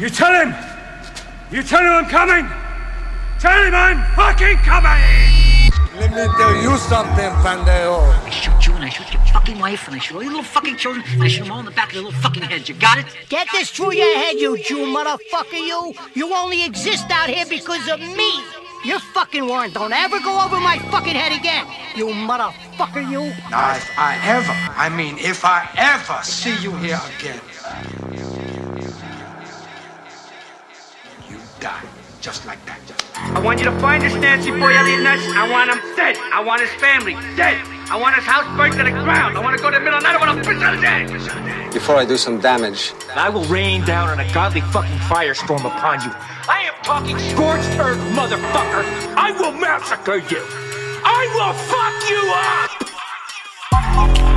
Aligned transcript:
You 0.00 0.08
tell 0.08 0.32
him! 0.32 0.54
You 1.50 1.62
tell 1.62 1.82
him 1.82 1.92
I'm 1.92 2.06
coming! 2.06 2.48
Tell 3.38 3.62
him 3.62 3.74
I'm 3.74 4.00
fucking 4.16 4.56
coming! 4.64 5.30
Let 5.94 6.10
me 6.12 6.24
tell 6.38 6.56
you 6.62 6.78
something, 6.78 7.30
Fandeo. 7.44 8.08
I 8.24 8.30
shoot 8.30 8.66
you 8.66 8.72
and 8.76 8.84
I 8.86 8.88
shoot 8.88 9.12
your 9.12 9.22
fucking 9.24 9.58
wife 9.58 9.86
and 9.88 9.96
I 9.96 9.98
shoot 9.98 10.14
all 10.14 10.22
your 10.22 10.32
little 10.32 10.44
fucking 10.44 10.76
children 10.76 11.04
and 11.06 11.22
I 11.22 11.28
shoot 11.28 11.42
them 11.42 11.52
all 11.52 11.58
in 11.58 11.66
the 11.66 11.70
back 11.72 11.88
of 11.88 11.96
their 11.96 12.02
little 12.04 12.18
fucking 12.22 12.44
heads. 12.44 12.66
You 12.66 12.76
got 12.76 12.96
it? 12.96 13.04
Get 13.28 13.48
this 13.52 13.68
through 13.68 13.92
your 13.92 14.16
head, 14.16 14.36
you 14.36 14.56
Jew 14.64 14.86
motherfucker, 14.86 15.60
you. 15.60 15.92
You 16.14 16.34
only 16.34 16.64
exist 16.64 17.04
out 17.10 17.28
here 17.28 17.44
because 17.46 17.86
of 17.90 18.00
me. 18.00 18.42
Your 18.86 19.00
fucking 19.00 19.46
warrant 19.46 19.74
don't 19.74 19.92
ever 19.92 20.18
go 20.20 20.42
over 20.42 20.58
my 20.60 20.78
fucking 20.90 21.14
head 21.14 21.38
again. 21.38 21.66
You 21.94 22.06
motherfucker, 22.06 23.02
you. 23.02 23.34
Now, 23.50 23.76
if 23.76 23.90
I 23.98 24.18
ever, 24.24 24.56
I 24.78 24.88
mean, 24.88 25.18
if 25.18 25.44
I 25.44 25.68
ever 25.76 26.22
see 26.22 26.56
you 26.62 26.74
here 26.76 26.98
again, 27.18 27.40
die. 31.60 31.84
Just 32.20 32.44
like 32.46 32.58
that. 32.66 32.80
I 33.14 33.40
want 33.40 33.60
you 33.60 33.66
to 33.66 33.78
find 33.80 34.02
this 34.02 34.14
Nancy 34.14 34.50
boy 34.50 34.72
Eliot 34.72 35.02
Ness. 35.02 35.20
I 35.36 35.48
want 35.48 35.70
him 35.70 35.78
dead. 35.96 36.16
I 36.32 36.42
want 36.42 36.60
his 36.60 36.70
family 36.80 37.14
dead. 37.36 37.56
I 37.88 37.96
want 37.96 38.14
his 38.16 38.24
house 38.24 38.44
burnt 38.56 38.74
to 38.74 38.84
the 38.84 38.90
ground. 38.90 39.36
I 39.36 39.40
want 39.40 39.56
to 39.56 39.62
go 39.62 39.70
to 39.70 39.78
the 39.78 39.84
middle 39.84 39.96
of 39.96 40.02
the 40.02 40.08
night. 40.08 40.20
I 40.20 40.26
want 40.26 40.42
to 40.42 40.48
piss 40.48 40.62
on 40.62 40.74
his 40.76 41.26
head. 41.26 41.72
Before 41.72 41.96
I 41.96 42.04
do 42.04 42.16
some 42.16 42.40
damage, 42.40 42.92
I 43.14 43.28
will 43.28 43.44
rain 43.44 43.84
down 43.84 44.10
an 44.10 44.20
ungodly 44.20 44.60
fucking 44.60 44.98
firestorm 45.08 45.64
upon 45.64 46.00
you. 46.02 46.10
I 46.48 46.68
am 46.68 46.74
talking 46.82 47.18
scorched 47.18 47.70
earth, 47.78 48.00
motherfucker. 48.12 48.84
I 49.16 49.32
will 49.38 49.52
massacre 49.52 50.16
you. 50.16 50.42
I 51.04 51.24
will 51.34 51.54
fuck 51.72 52.10
you 52.10 52.20
up. 52.36 54.29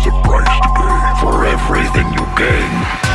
Is 0.00 0.06
a 0.06 0.10
price 0.22 0.60
to 0.60 0.68
pay 0.76 1.20
for 1.20 1.44
everything 1.44 2.12
you 2.14 2.24
gain. 2.36 3.09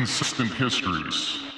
Consistent 0.00 0.50
histories. 0.54 1.49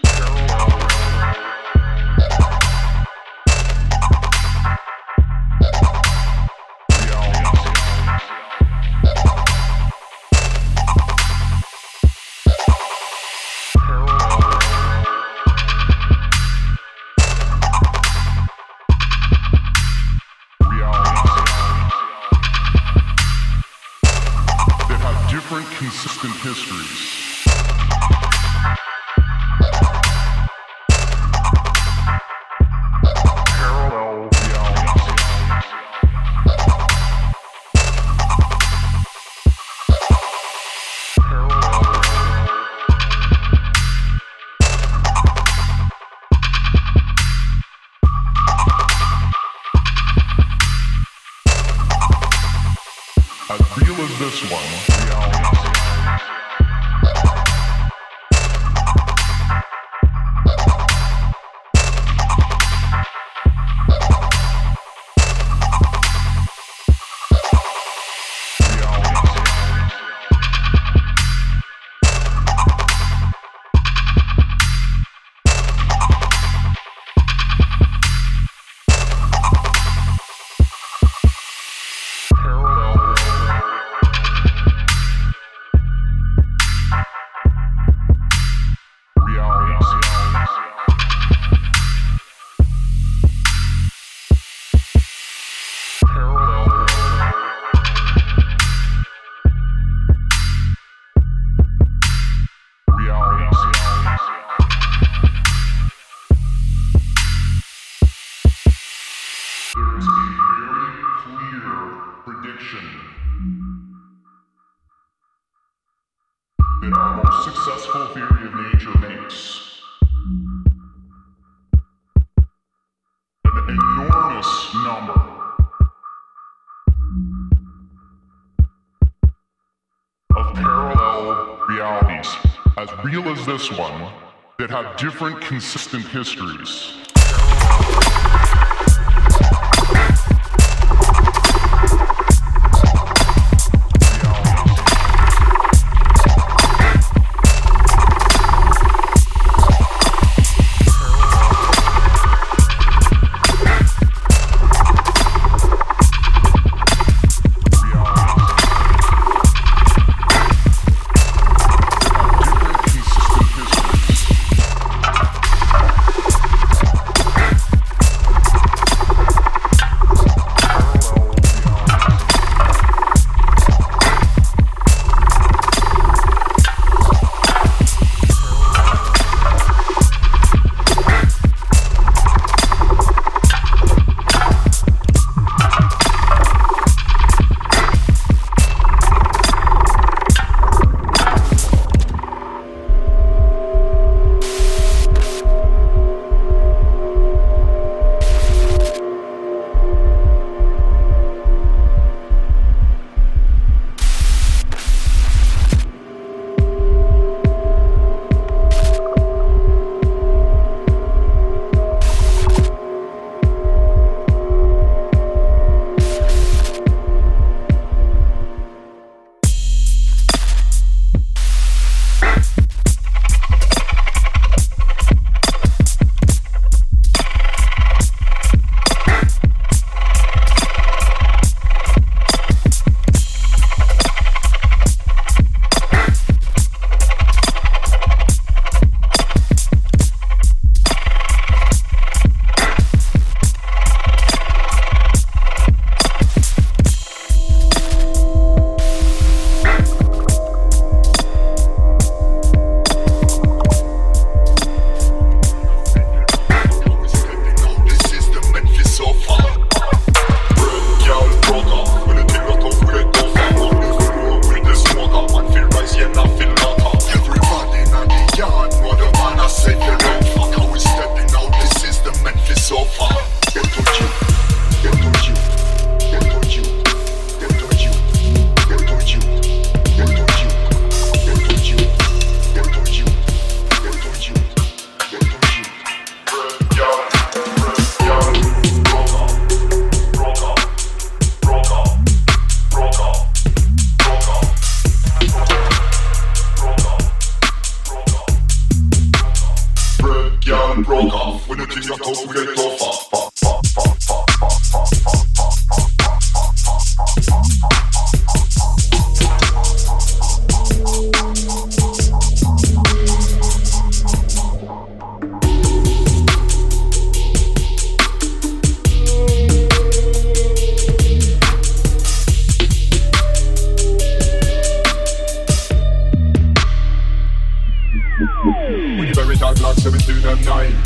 This 133.62 133.78
one, 133.78 134.12
that 134.58 134.70
have 134.70 134.96
different 134.96 135.40
consistent 135.40 136.04
histories. 136.08 137.01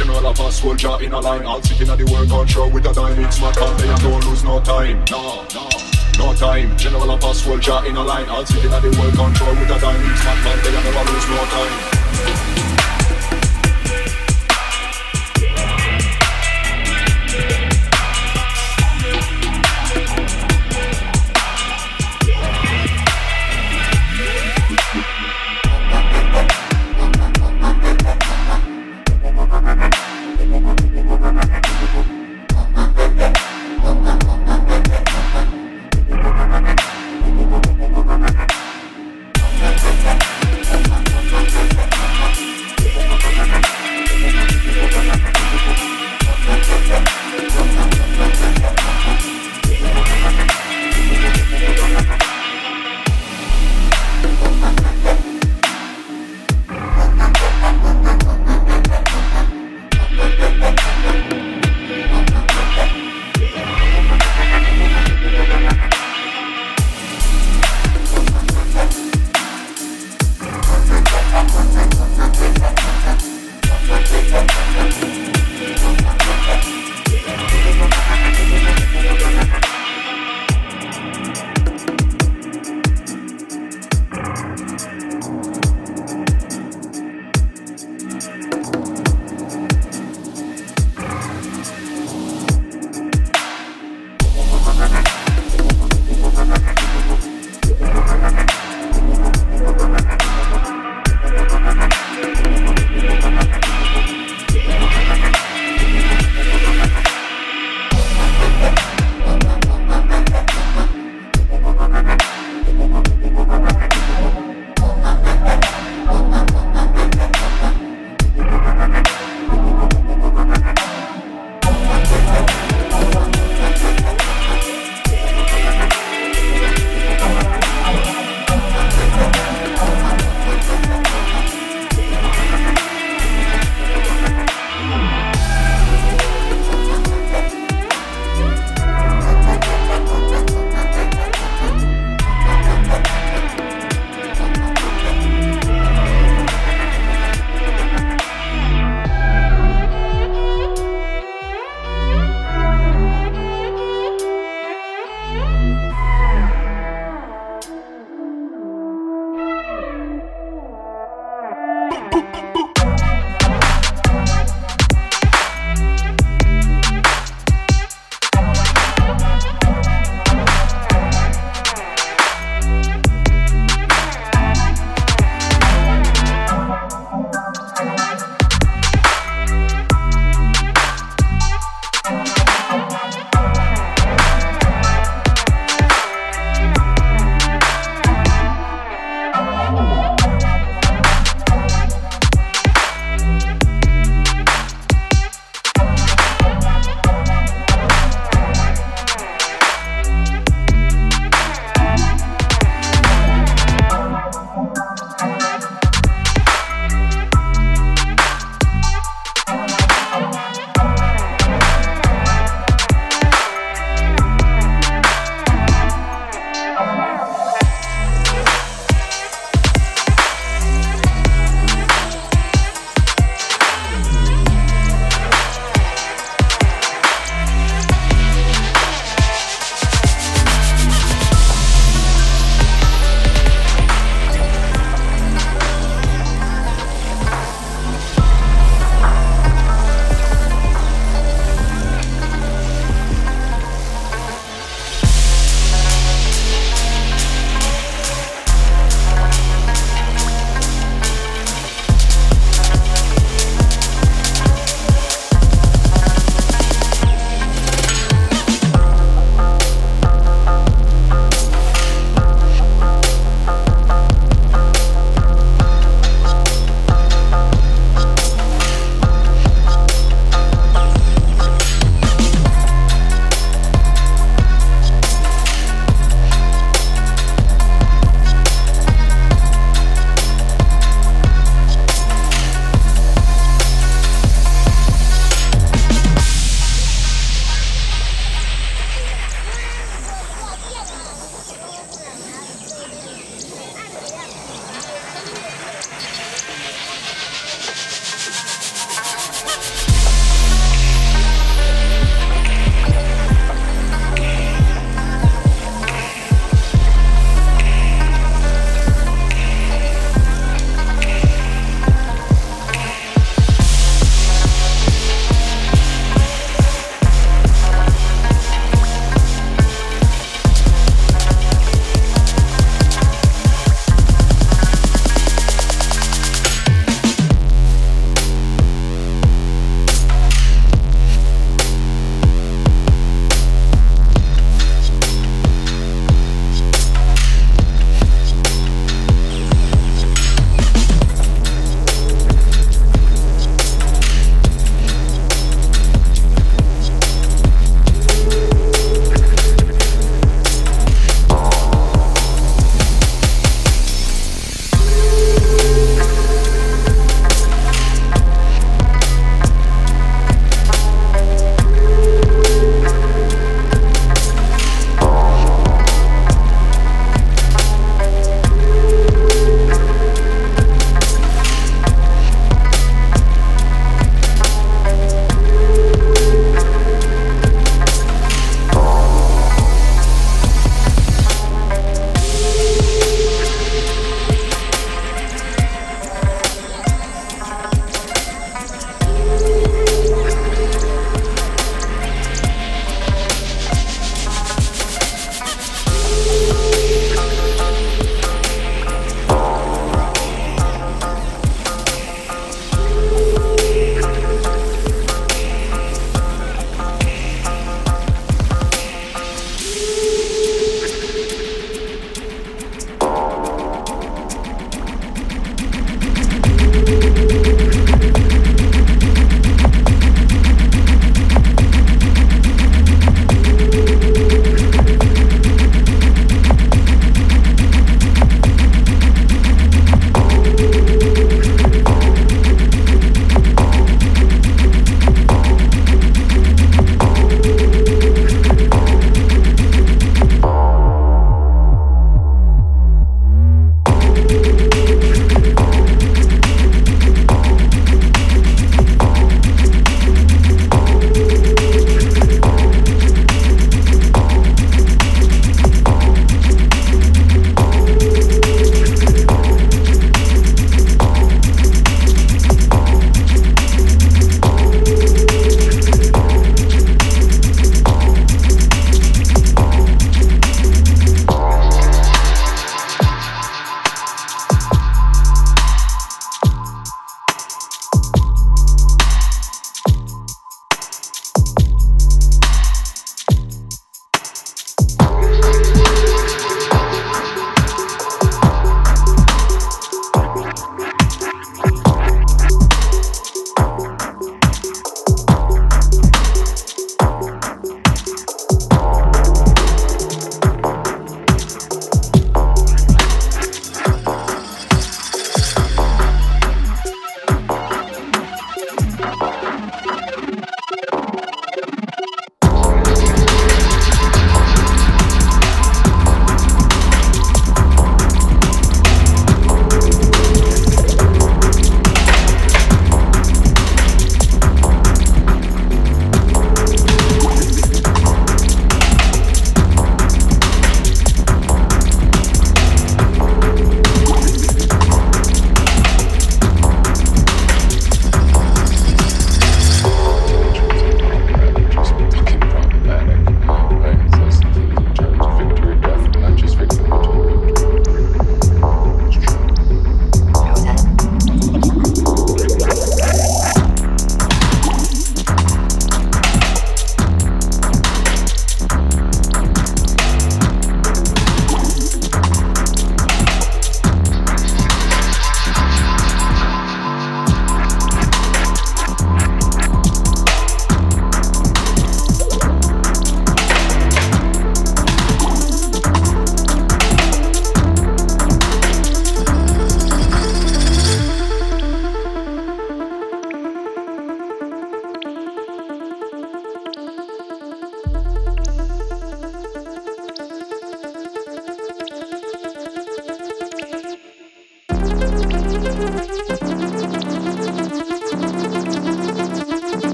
General 0.00 0.28
of 0.28 0.40
a 0.40 0.50
soldier 0.50 0.96
in 1.02 1.12
a 1.12 1.20
line. 1.20 1.44
All 1.44 1.62
sitting 1.62 1.90
at 1.90 1.98
the 1.98 2.06
work 2.06 2.26
control 2.26 2.70
with 2.70 2.86
a 2.86 2.94
dime 2.94 3.22
It's 3.22 3.38
my 3.38 3.52
time, 3.52 3.76
they 3.76 3.86
don't 4.00 4.24
lose 4.24 4.42
no 4.42 4.58
time. 4.60 5.04
No, 5.10 5.44
no, 5.52 5.68
no 6.16 6.34
time. 6.34 6.74
General 6.78 7.10
of 7.10 7.22
a 7.22 7.34
soldier 7.34 7.84
in 7.84 7.94
a 7.96 8.02
line. 8.02 8.26
All 8.30 8.46
sitting 8.46 8.72
at 8.72 8.80
the 8.80 8.88
work 8.98 9.12
control 9.12 9.50
with 9.50 9.68
a 9.68 9.78
dime 9.78 10.00
It's 10.10 10.24
my 10.24 10.32
time, 10.40 10.58
they 10.64 10.72
never 10.72 11.12
lose 11.12 11.28
no 11.28 11.44
time 11.44 12.49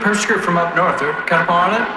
good. 0.00 0.06
Her 0.06 0.38
from 0.42 0.56
up 0.56 0.76
north. 0.76 1.00
Got 1.00 1.42
up 1.42 1.50
on 1.50 1.74
it? 1.74 1.88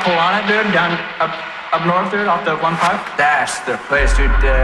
Pull 0.00 0.14
on 0.14 0.32
it, 0.42 0.46
dude, 0.48 0.72
down 0.72 0.92
up 1.20 1.30
up 1.72 1.86
north, 1.86 2.10
dude, 2.10 2.26
off 2.26 2.42
the 2.44 2.56
one 2.56 2.74
pipe. 2.76 3.04
That's 3.18 3.60
the 3.60 3.76
place, 3.86 4.16
dude. 4.16 4.30
Uh, 4.30 4.59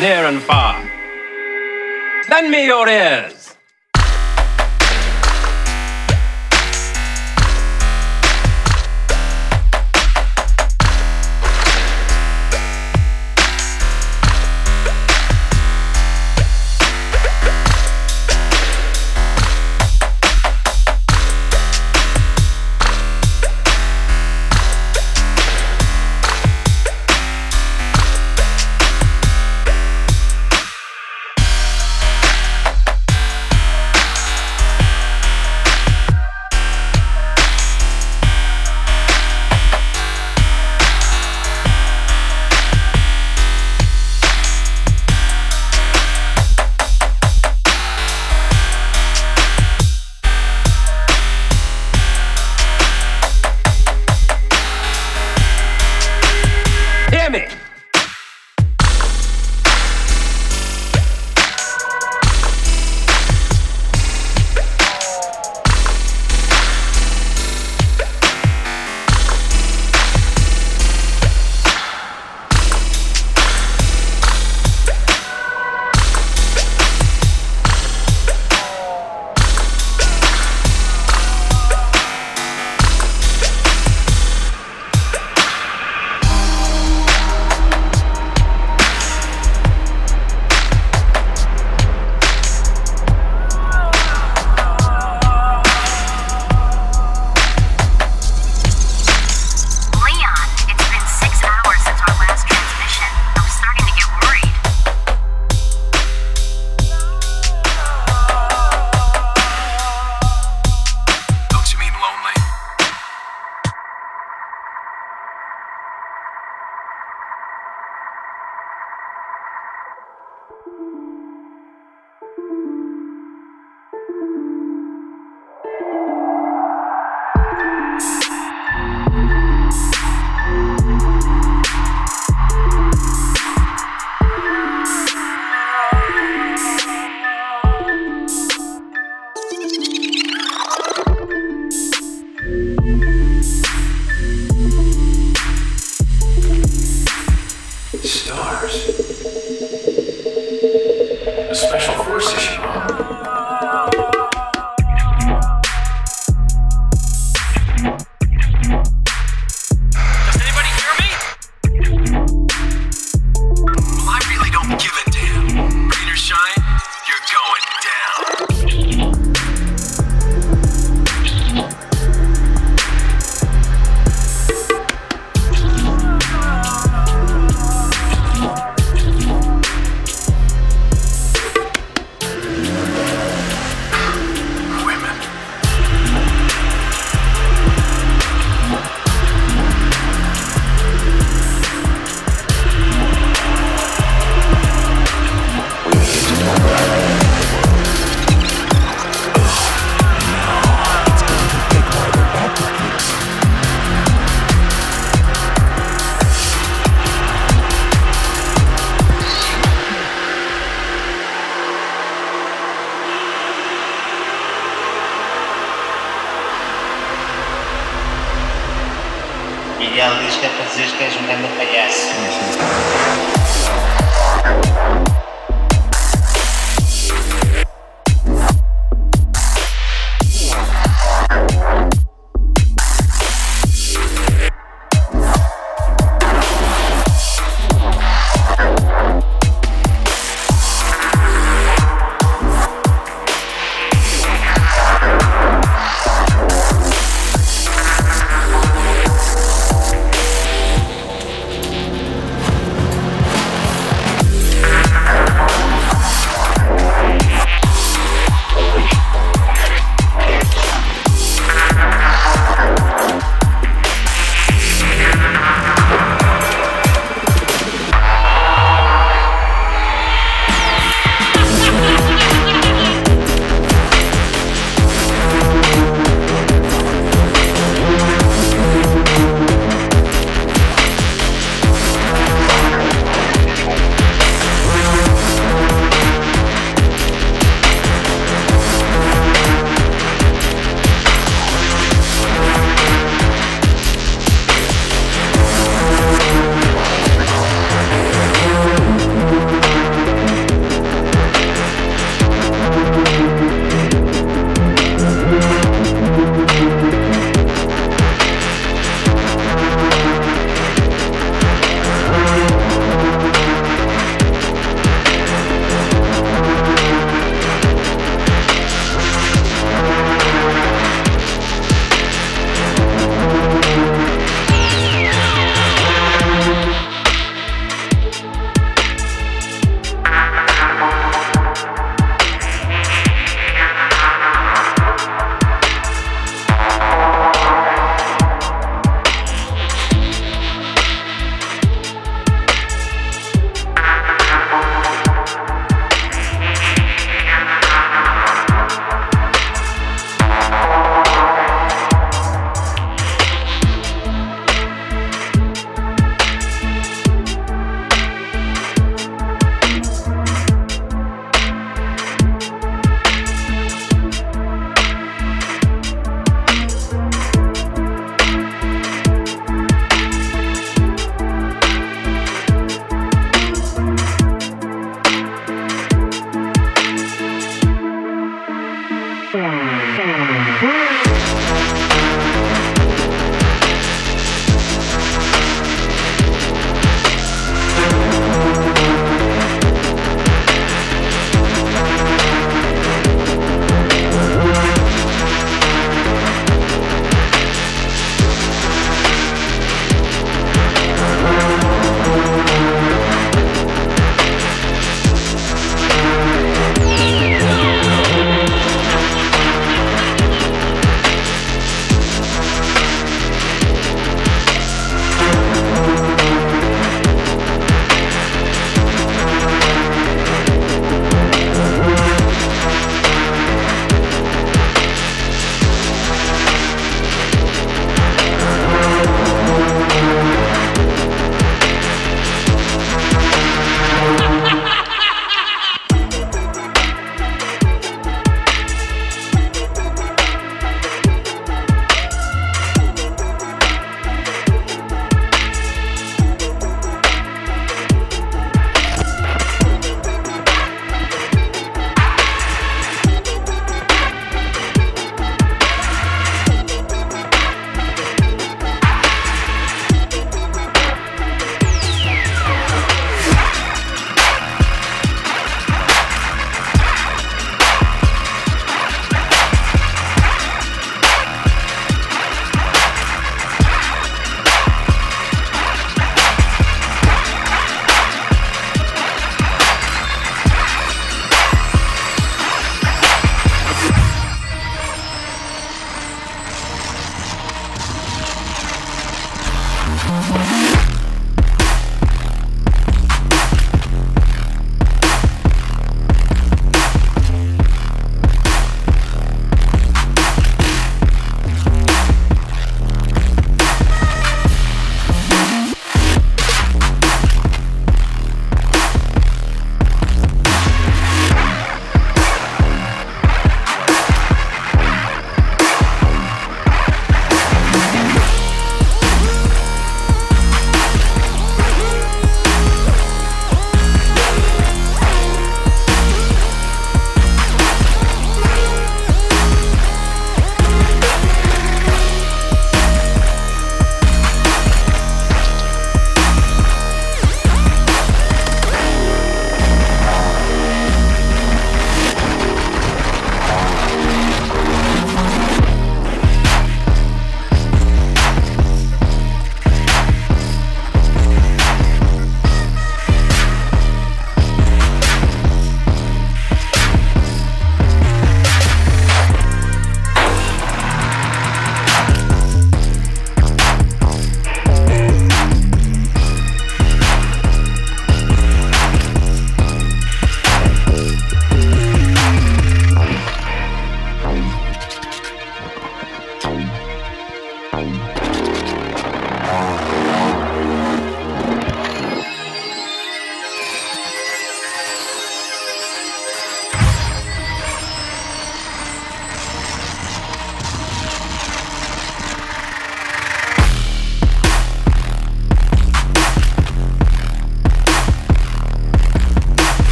near 0.00 0.26
and 0.26 0.40
far. 0.40 0.80
Lend 2.30 2.50
me 2.50 2.66
your 2.66 2.88
ears. 2.88 3.37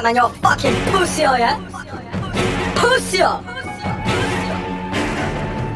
Shut 0.00 0.14
man, 0.14 0.16
you're 0.16 0.30
fucking 0.40 0.74
pussy, 0.92 1.26
are 1.26 1.38
ya? 1.38 1.60
Pussy! 2.74 3.18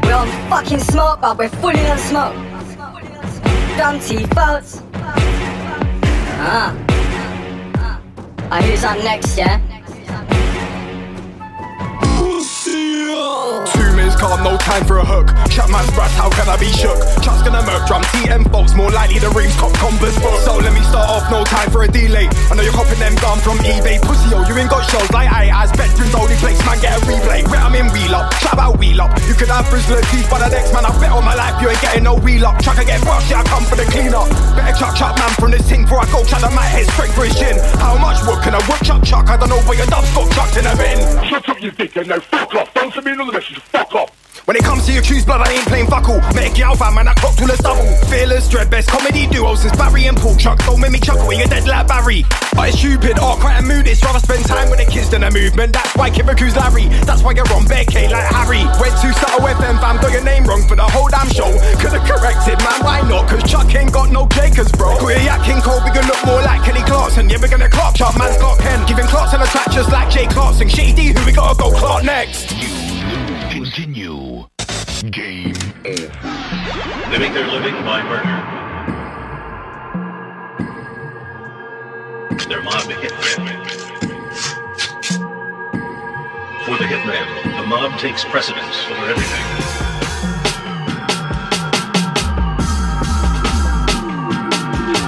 We're 0.03 0.15
on 0.15 0.29
fucking 0.49 0.79
smoke, 0.79 1.21
but 1.21 1.37
we're 1.37 1.51
fully 1.51 1.87
on 1.87 1.99
smoke. 1.99 2.35
Dumpty 3.77 4.25
folks. 4.29 4.83
Ah. 6.41 6.75
Ah, 8.51 8.63
who's 8.63 8.83
up 8.83 8.97
next, 9.05 9.37
yeah? 9.37 9.61
Two 13.75 13.95
minutes 13.95 14.17
calm, 14.17 14.43
no 14.43 14.57
time 14.57 14.87
for 14.87 15.01
a 15.01 15.05
hook. 15.05 15.44
Shut 15.55 15.71
man's 15.71 15.87
brass, 15.95 16.11
how 16.19 16.27
can 16.35 16.51
I 16.51 16.59
be 16.59 16.67
shook? 16.67 16.99
Chuck's 17.23 17.47
gonna 17.47 17.63
murk 17.63 17.87
drum, 17.87 18.03
TM 18.19 18.43
folks, 18.51 18.75
more 18.75 18.91
likely 18.91 19.23
the 19.23 19.31
reams 19.39 19.55
cop 19.55 19.71
converse 19.79 20.19
book. 20.19 20.35
So 20.43 20.59
let 20.59 20.75
me 20.75 20.83
start 20.83 21.07
off, 21.07 21.31
no 21.31 21.47
time 21.47 21.71
for 21.71 21.87
a 21.87 21.89
delay. 21.89 22.27
I 22.51 22.59
know 22.59 22.67
you're 22.67 22.75
copping 22.75 22.99
them 22.99 23.15
down 23.23 23.39
from 23.39 23.63
eBay. 23.63 24.03
Pussy, 24.03 24.35
yo, 24.35 24.43
you 24.51 24.59
ain't 24.59 24.67
got 24.67 24.83
shows 24.91 25.07
like 25.15 25.31
I 25.31 25.55
as 25.55 25.71
bedrooms 25.79 26.11
only 26.19 26.35
place, 26.43 26.59
man, 26.67 26.83
get 26.83 26.99
a 26.99 27.01
replay. 27.07 27.47
Where 27.47 27.63
I'm 27.63 27.71
in 27.79 27.87
wheel 27.95 28.19
up, 28.19 28.35
clap 28.43 28.59
out 28.59 28.83
wheel 28.83 28.99
up. 28.99 29.15
You 29.31 29.35
could 29.39 29.47
have 29.47 29.71
Brizzler 29.71 30.03
teeth, 30.11 30.27
but 30.27 30.43
the 30.43 30.51
next 30.51 30.75
man, 30.75 30.83
I 30.83 30.91
bet 30.99 31.15
on 31.15 31.23
my 31.23 31.39
life, 31.39 31.55
you 31.63 31.71
ain't 31.71 31.79
getting 31.79 32.03
no 32.03 32.19
wheel 32.19 32.51
up. 32.51 32.59
Chuck, 32.59 32.75
I 32.75 32.83
get 32.83 32.99
brushed, 33.07 33.31
yeah, 33.31 33.39
I 33.39 33.45
come 33.47 33.63
for 33.63 33.79
the 33.79 33.87
cleanup. 33.95 34.27
Better 34.59 34.75
chuck, 34.75 34.99
chuck, 34.99 35.15
man, 35.15 35.31
from 35.39 35.55
this 35.55 35.63
thing 35.71 35.87
before 35.87 36.03
I 36.03 36.11
go 36.11 36.27
chuck 36.27 36.43
the 36.43 36.51
mat 36.51 36.67
head 36.67 36.91
straight 36.99 37.15
for 37.15 37.31
his 37.31 37.39
chin. 37.39 37.55
How 37.79 37.95
much 37.95 38.19
wood 38.27 38.43
can 38.43 38.59
I 38.59 38.63
wood 38.67 38.83
chuck, 38.83 39.07
chuck? 39.07 39.31
I 39.31 39.39
don't 39.39 39.55
know, 39.55 39.63
where 39.71 39.79
your 39.79 39.87
dub's 39.87 40.11
got 40.19 40.27
chucked 40.35 40.59
in 40.59 40.67
a 40.67 40.75
bin. 40.75 40.99
Shut 41.31 41.47
up, 41.47 41.63
you 41.63 41.71
dickhead, 41.71 42.11
now 42.11 42.19
fuck 42.19 42.51
off. 42.59 42.75
Don't 42.75 42.91
send 42.91 43.07
me 43.07 43.15
another 43.15 43.39
message, 43.39 43.63
fuck 43.71 43.95
off. 43.95 44.14
When 44.45 44.59
it 44.59 44.65
comes 44.65 44.85
to 44.85 44.93
your 44.93 45.01
choose 45.01 45.25
blood, 45.25 45.41
I 45.41 45.57
ain't 45.57 45.65
playing 45.65 45.87
fuck 45.89 46.05
all. 46.05 46.21
Make 46.37 46.59
it 46.61 46.69
alpha, 46.69 46.93
man, 46.93 47.09
I 47.09 47.15
clock 47.15 47.33
till 47.37 47.49
it's 47.49 47.65
double. 47.65 47.89
Fearless, 48.13 48.45
dread, 48.53 48.69
best 48.69 48.93
comedy 48.93 49.27
duo 49.27 49.55
since 49.55 49.73
Barry 49.73 50.05
and 50.05 50.19
Paul 50.19 50.37
Chuck. 50.37 50.61
Don't 50.69 50.81
make 50.85 50.93
me 50.93 51.01
chuckle 51.01 51.27
when 51.27 51.39
you're 51.39 51.49
dead 51.49 51.65
like 51.65 51.89
Barry. 51.89 52.29
But 52.53 52.69
it's 52.69 52.79
stupid, 52.79 53.17
oh, 53.25 53.41
quite 53.41 53.57
a 53.57 53.65
mood. 53.65 53.89
It's 53.89 54.05
rather 54.05 54.21
spend 54.21 54.45
time 54.45 54.69
with 54.69 54.85
the 54.85 54.85
kids 54.85 55.09
than 55.09 55.25
a 55.25 55.31
movement. 55.31 55.73
That's 55.73 55.97
why 55.97 56.11
Kibiku's 56.11 56.61
Larry. 56.61 56.93
That's 57.09 57.25
why 57.25 57.33
you're 57.33 57.49
on 57.57 57.65
bare 57.65 57.89
K 57.89 58.05
like 58.13 58.29
Harry. 58.37 58.69
Went 58.77 58.93
to 59.01 59.09
Subtle 59.17 59.49
FM, 59.49 59.81
fam, 59.81 59.97
got 59.97 60.13
your 60.13 60.25
name 60.25 60.45
wrong 60.45 60.61
for 60.69 60.77
the 60.77 60.85
whole 60.85 61.09
damn 61.09 61.33
show. 61.33 61.49
Could've 61.81 62.05
corrected, 62.05 62.61
man, 62.61 62.85
why 62.85 63.01
not? 63.09 63.25
Cause 63.33 63.49
Chuck 63.49 63.73
ain't 63.73 63.97
got 63.97 64.13
no 64.13 64.29
Jakers, 64.29 64.69
bro. 64.77 65.01
Got 65.01 65.49
your 65.49 65.61
Cole, 65.65 65.81
we 65.81 65.89
gonna 65.89 66.05
look 66.05 66.21
more 66.29 66.45
like 66.45 66.61
Kelly 66.69 66.85
Clarkson. 66.85 67.31
Yeah, 67.31 67.41
we're 67.41 67.49
gonna 67.49 67.73
clock 67.73 67.97
Chuck, 67.97 68.13
man's 68.21 68.37
got 68.37 68.61
Ken. 68.61 68.85
Giving 68.85 69.09
Clarkson 69.09 69.41
a 69.41 69.47
track 69.49 69.73
just 69.73 69.89
like 69.89 70.13
Jay 70.13 70.27
Clarkson. 70.29 70.69
Shady, 70.69 71.17
who 71.17 71.25
we 71.25 71.33
gotta 71.33 71.57
go 71.57 71.73
clock 71.73 72.05
next? 72.05 72.74
They 77.15 77.21
make 77.21 77.33
their 77.33 77.47
living 77.47 77.75
by 77.85 78.03
murder. 78.03 78.25
They're 82.49 82.61
mob 82.61 82.91
hitmen. 82.91 83.65
For 86.65 86.77
the 86.77 86.87
hitman, 86.87 87.57
the 87.57 87.67
mob 87.69 88.01
takes 88.01 88.25
precedence 88.25 88.87
over 88.91 89.07
everything. 89.13 89.45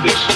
This 0.04 0.35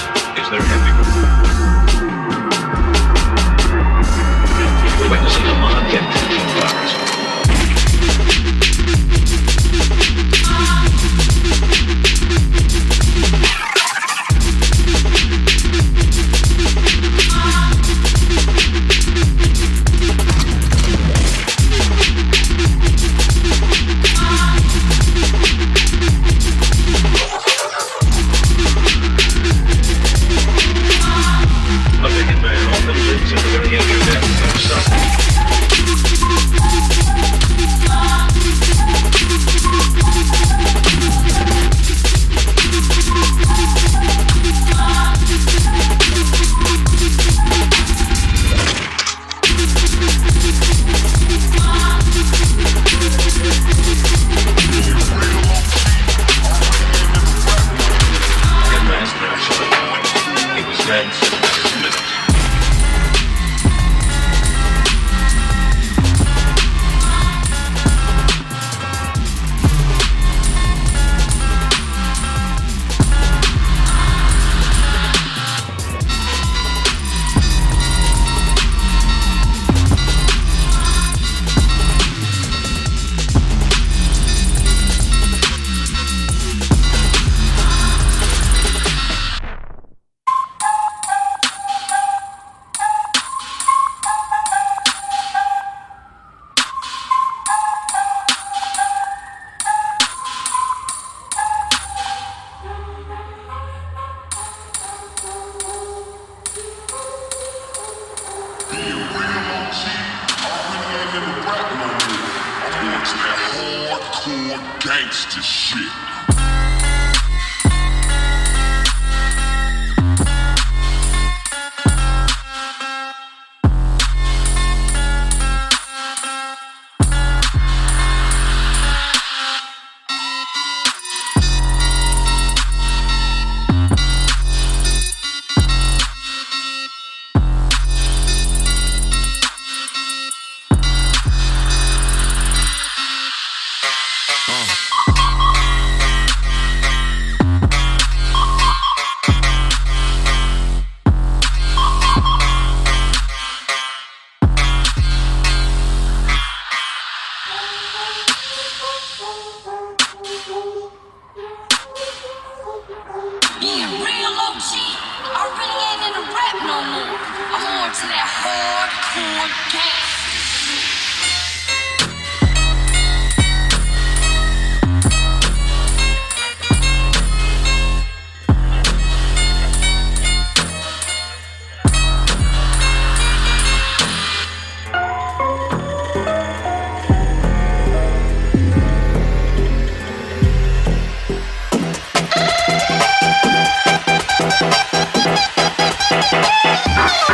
Ha 195.33 195.37
ha 195.37 196.41